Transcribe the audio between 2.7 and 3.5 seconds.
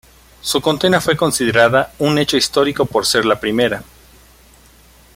por ser la